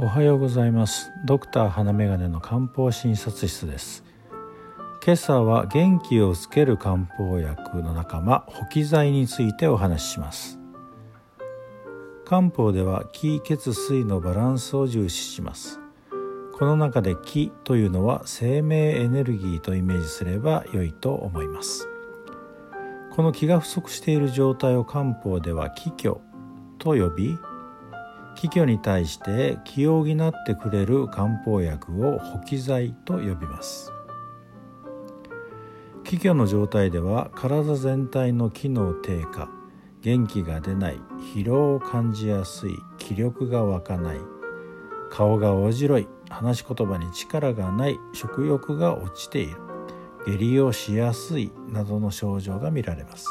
[0.00, 1.10] おはようございます。
[1.24, 4.04] ドクター花眼鏡の漢方診察室です。
[5.04, 10.60] 今朝は元気をつける漢方薬の仲間補気剤についてお話しします。
[12.24, 15.80] 漢方では気血水のバランスを重視します。
[16.56, 21.88] この中で気というのは生命エネルギーとイメージすれば良いと思います。
[23.16, 26.20] この気が不足している状態を漢方では気虚
[26.78, 27.36] と呼び
[28.38, 33.92] 気虚に対して気を補ってくれる漢方薬を補気剤と呼びます。
[36.04, 39.50] 気虚の状態では体全体の機能低下
[40.02, 41.00] 元気が出ない
[41.34, 44.18] 疲労を感じやすい気力が湧かない
[45.10, 49.56] 顔が青白い話し言葉に力がない食欲が落ちている
[50.24, 53.26] 下痢をしやすいなどの症状が見られます。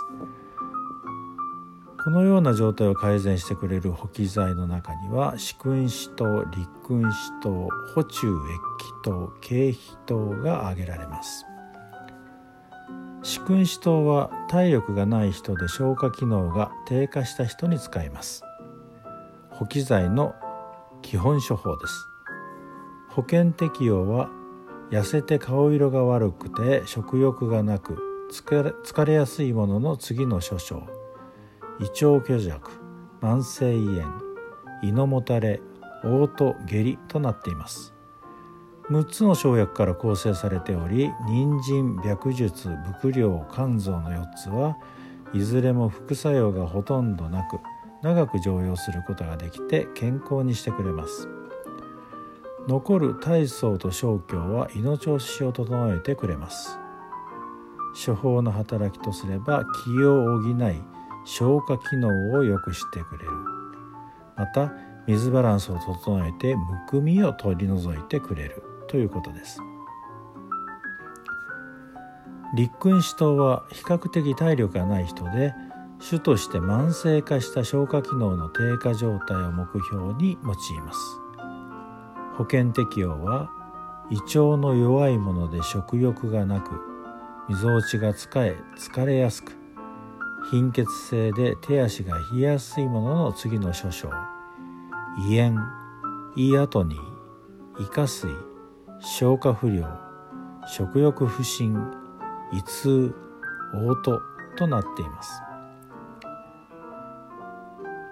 [2.03, 11.45] このような状態を改善してくれる補気剤の中には四君子糖立君子糖補中液糖経皮糖が挙げられます。
[13.23, 18.43] 四君子糖は体力がない人で消化機能が低下した人に使います。
[19.49, 20.35] 補気剤の
[21.01, 22.07] 基本処方です。
[23.09, 24.29] 保険適用は
[24.91, 27.97] 痩せて顔色が悪くて食欲がなく
[28.31, 30.83] 疲れやすいものの次の諸症
[31.79, 32.59] 胃腸虚弱
[33.21, 34.21] 慢性胃炎
[34.83, 35.61] 胃のもたれ
[36.03, 37.93] 嘔吐下痢となっています。
[38.89, 42.69] 6つの生薬から構成されており人参白術
[43.01, 44.77] 伏量肝臓の4つは
[45.33, 47.59] いずれも副作用がほとんどなく
[48.01, 51.27] 長く常用することができて健康にしてくれます。
[52.67, 56.77] 残る体操と小腸は胃の調子を整えてくれます。
[58.05, 60.96] 処方の働きとすれば気を補い
[61.27, 63.31] 消化機能を良くしてくれる。
[64.37, 64.71] また
[65.07, 69.59] 水バランスを整えてむくみを取り除いてくれるということです。
[72.55, 75.53] 立君子糖は比較的体力がない人で
[75.99, 80.99] 主として慢性化した消化機能の低下状態を目標に用います。
[82.37, 83.49] 保険適用は
[84.09, 86.71] 胃腸の弱いもので食欲がなく
[87.49, 89.66] みぞおちがつかえ疲れやすく
[90.49, 94.09] 貧血性で手足が冷えやすいものの次の諸症。
[95.29, 95.59] 胃炎
[96.35, 98.31] 胃アトニー胃下垂
[98.99, 99.85] 消化不良
[100.67, 101.73] 食欲不振
[102.53, 103.13] 胃痛
[103.73, 104.19] 嘔吐
[104.55, 105.41] となっています。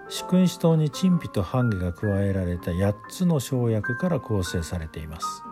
[0.08, 5.42] 四君子糖に陳皮と半下が加えられた8つの生薬から構成されています。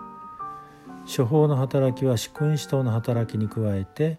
[1.16, 4.18] 処方の働きは四君子糖の働きに加えて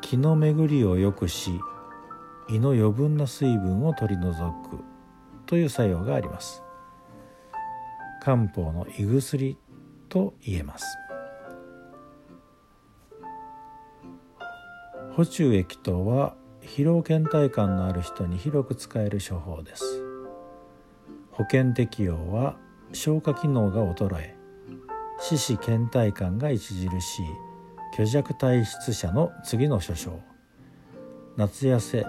[0.00, 1.60] 気の巡りを良くし
[2.50, 4.32] 胃の余分な水分を取り除
[4.68, 4.82] く
[5.46, 6.62] という作用があります。
[8.20, 9.56] 漢方の胃薬
[10.08, 10.84] と言えます。
[15.12, 20.02] 補中液糖は疲労倦怠感のある人に広く使える処方です。
[21.30, 22.56] 保険適用は
[22.92, 24.36] 消化機能が衰え
[25.20, 26.90] 四肢倦怠感が著しい
[27.92, 30.20] 虚弱体質者の次の諸症。
[31.36, 32.04] 夏痩せ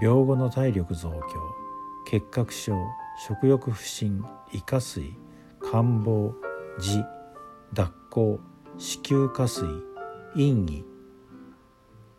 [0.00, 1.18] 病後の体力増強
[2.06, 2.74] 結核症
[3.26, 5.16] 食欲不振胃下垂
[5.60, 6.32] 感冒
[6.78, 7.04] 痔
[7.72, 8.40] 脱行
[8.78, 9.66] 子宮下垂
[10.34, 10.84] 陰翳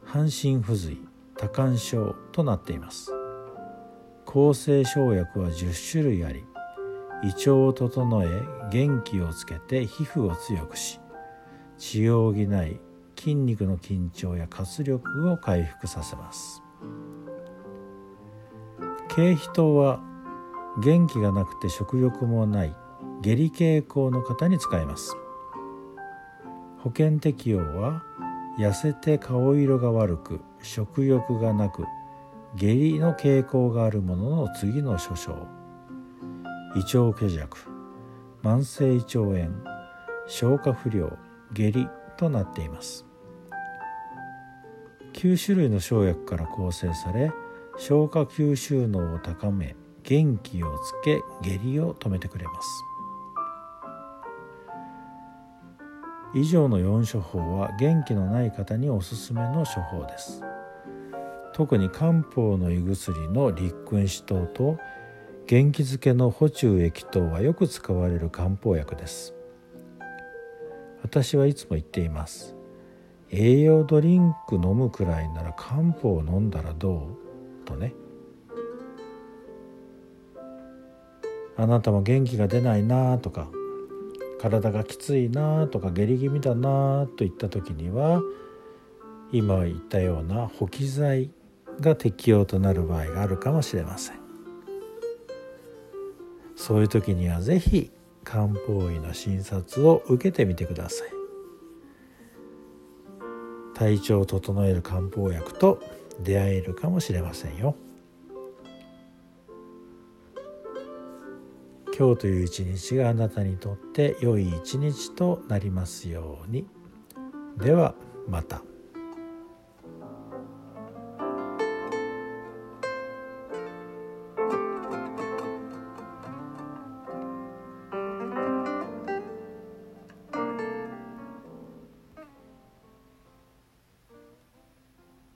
[0.06, 0.98] 半身不随
[1.36, 3.12] 多汗症となっています。
[4.26, 6.44] 抗生生薬は10種類あり
[7.24, 8.28] 胃腸を整え
[8.72, 11.00] 元気をつけて皮膚を強くし
[11.78, 12.80] 血を補い
[13.16, 16.64] 筋肉の緊張や活力を回復させます。
[19.16, 20.00] 経皮糖は
[20.82, 22.76] 元気がなくて食欲もない
[23.22, 25.16] 下痢傾向の方に使えます。
[26.80, 28.04] 保険適用は
[28.58, 31.86] 痩せて顔色が悪く食欲がなく
[32.56, 35.48] 下痢の傾向があるものの次の諸症
[36.76, 37.58] 胃腸虚弱
[38.42, 39.50] 慢性胃腸炎
[40.28, 41.16] 消化不良
[41.54, 41.88] 下痢
[42.18, 43.06] となっています。
[45.14, 47.32] 9種類の生薬から構成され
[47.78, 52.68] 消化吸収能を高め元気をつけ下痢を止めてくれます。
[56.36, 60.42] 以上の4処方は元気のない方におすすめの処方です。
[61.54, 64.78] 特に漢方の胃薬の立君子糖と
[65.46, 69.36] 元気づけの補中液糖はよく使われる漢方薬です。
[71.04, 72.56] 私はいつも言っています。
[73.30, 77.33] 栄養ドリンク飲むくらいなら漢方を飲んだらどう？
[77.64, 77.94] とね。
[81.56, 83.48] あなたも元気が出ないなとか
[84.42, 88.22] 体がきついなとか下痢気味だなといった時には
[89.32, 91.30] 今言ったような補給剤
[91.80, 94.18] が適用となる場合があるかもしれません。
[96.56, 97.92] そういう時には是非
[98.24, 101.10] 漢方医の診察を受けてみてください。
[103.74, 105.82] 体調を整える漢方薬と
[106.22, 107.76] 出会えるかもしれませんよ
[111.98, 116.66] 今日という一日があなたにとって良い一日となりますように
[117.58, 117.94] では
[118.28, 118.64] また。